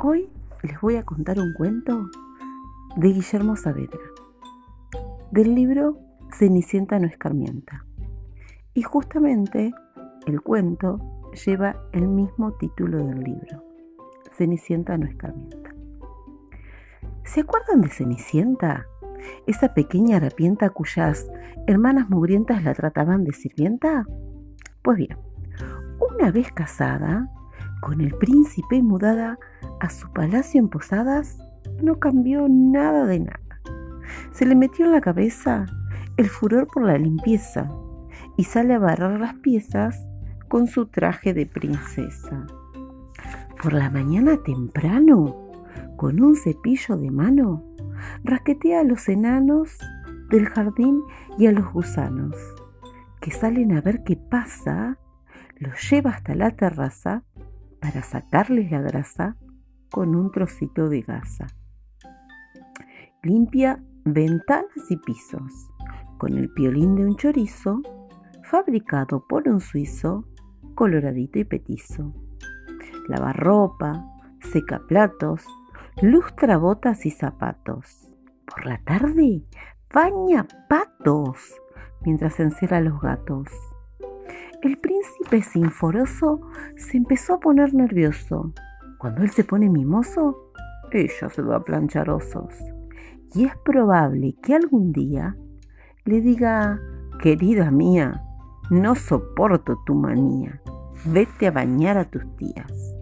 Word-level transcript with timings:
Hoy 0.00 0.30
les 0.62 0.80
voy 0.80 0.94
a 0.94 1.02
contar 1.02 1.40
un 1.40 1.52
cuento 1.54 2.08
de 2.94 3.08
Guillermo 3.08 3.56
Saavedra, 3.56 3.98
del 5.32 5.56
libro 5.56 5.98
Cenicienta 6.32 7.00
no 7.00 7.08
escarmienta. 7.08 7.84
Y 8.74 8.82
justamente 8.82 9.72
el 10.26 10.40
cuento 10.40 11.00
lleva 11.44 11.82
el 11.90 12.06
mismo 12.06 12.52
título 12.58 12.98
del 12.98 13.24
libro, 13.24 13.64
Cenicienta 14.30 14.96
no 14.96 15.06
escarmienta. 15.06 15.74
¿Se 17.24 17.40
acuerdan 17.40 17.80
de 17.80 17.88
Cenicienta? 17.88 18.86
Esa 19.48 19.74
pequeña 19.74 20.18
harapienta 20.18 20.70
cuyas 20.70 21.28
hermanas 21.66 22.08
mugrientas 22.08 22.62
la 22.62 22.72
trataban 22.72 23.24
de 23.24 23.32
sirvienta. 23.32 24.06
Pues 24.80 24.96
bien, 24.96 25.18
una 25.98 26.30
vez 26.30 26.52
casada, 26.52 27.28
con 27.80 28.00
el 28.00 28.14
príncipe 28.14 28.82
mudada 28.82 29.38
a 29.80 29.90
su 29.90 30.10
palacio 30.12 30.60
en 30.60 30.68
Posadas, 30.68 31.38
no 31.82 31.98
cambió 31.98 32.46
nada 32.48 33.06
de 33.06 33.20
nada. 33.20 33.60
Se 34.32 34.46
le 34.46 34.54
metió 34.54 34.86
en 34.86 34.92
la 34.92 35.00
cabeza 35.00 35.66
el 36.16 36.28
furor 36.28 36.66
por 36.66 36.84
la 36.84 36.98
limpieza 36.98 37.70
y 38.36 38.44
sale 38.44 38.74
a 38.74 38.78
barrar 38.78 39.20
las 39.20 39.34
piezas 39.34 40.06
con 40.48 40.66
su 40.66 40.86
traje 40.86 41.34
de 41.34 41.46
princesa. 41.46 42.46
Por 43.62 43.72
la 43.72 43.90
mañana 43.90 44.42
temprano, 44.42 45.36
con 45.96 46.22
un 46.22 46.36
cepillo 46.36 46.96
de 46.96 47.10
mano, 47.10 47.64
raquetea 48.24 48.80
a 48.80 48.84
los 48.84 49.08
enanos 49.08 49.76
del 50.30 50.46
jardín 50.46 51.02
y 51.38 51.46
a 51.46 51.52
los 51.52 51.72
gusanos, 51.72 52.36
que 53.20 53.30
salen 53.30 53.72
a 53.72 53.80
ver 53.80 54.02
qué 54.04 54.16
pasa, 54.16 54.98
los 55.56 55.90
lleva 55.90 56.10
hasta 56.10 56.34
la 56.34 56.52
terraza 56.52 57.24
para 57.80 58.02
sacarles 58.02 58.70
la 58.70 58.80
grasa 58.80 59.36
con 59.90 60.14
un 60.14 60.30
trocito 60.30 60.88
de 60.88 61.02
gasa. 61.02 61.46
Limpia 63.22 63.82
ventanas 64.04 64.90
y 64.90 64.96
pisos 64.96 65.70
con 66.18 66.36
el 66.36 66.50
piolín 66.50 66.96
de 66.96 67.06
un 67.06 67.16
chorizo 67.16 67.80
fabricado 68.44 69.24
por 69.28 69.48
un 69.48 69.60
suizo 69.60 70.24
coloradito 70.74 71.38
y 71.38 71.44
petizo. 71.44 72.12
Lava 73.08 73.32
ropa, 73.32 74.04
seca 74.52 74.80
platos, 74.86 75.46
lustra 76.02 76.58
botas 76.58 77.06
y 77.06 77.10
zapatos. 77.10 78.10
Por 78.46 78.66
la 78.66 78.78
tarde 78.84 79.42
baña 79.92 80.46
patos 80.68 81.38
mientras 82.04 82.38
encierra 82.40 82.78
a 82.78 82.82
los 82.82 83.00
gatos. 83.00 83.48
El 84.62 84.76
príncipe 84.78 85.42
sinforoso 85.42 86.40
se 86.76 86.96
empezó 86.96 87.34
a 87.34 87.40
poner 87.40 87.74
nervioso. 87.74 88.52
Cuando 88.98 89.22
él 89.22 89.30
se 89.30 89.44
pone 89.44 89.68
mimoso, 89.70 90.52
ella 90.90 91.28
se 91.28 91.42
va 91.42 91.56
a 91.56 91.64
planchar 91.64 92.10
osos. 92.10 92.52
Y 93.34 93.44
es 93.44 93.56
probable 93.64 94.34
que 94.42 94.54
algún 94.54 94.92
día 94.92 95.36
le 96.04 96.20
diga, 96.20 96.80
querida 97.20 97.70
mía, 97.70 98.22
no 98.70 98.94
soporto 98.94 99.78
tu 99.86 99.94
manía, 99.94 100.60
vete 101.04 101.46
a 101.46 101.50
bañar 101.50 101.96
a 101.96 102.04
tus 102.04 102.24
tías. 102.36 102.97